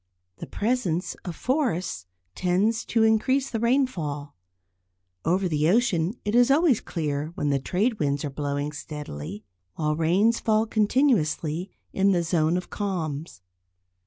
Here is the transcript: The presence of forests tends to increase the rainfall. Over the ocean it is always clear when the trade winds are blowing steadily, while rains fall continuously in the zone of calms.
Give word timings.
The 0.37 0.47
presence 0.47 1.13
of 1.25 1.35
forests 1.35 2.07
tends 2.33 2.85
to 2.85 3.03
increase 3.03 3.51
the 3.51 3.59
rainfall. 3.59 4.33
Over 5.25 5.47
the 5.47 5.69
ocean 5.69 6.15
it 6.25 6.33
is 6.33 6.49
always 6.49 6.81
clear 6.81 7.27
when 7.35 7.51
the 7.51 7.59
trade 7.59 7.99
winds 7.99 8.25
are 8.25 8.31
blowing 8.31 8.71
steadily, 8.71 9.43
while 9.75 9.95
rains 9.95 10.39
fall 10.39 10.65
continuously 10.65 11.69
in 11.93 12.13
the 12.13 12.23
zone 12.23 12.57
of 12.57 12.71
calms. 12.71 13.43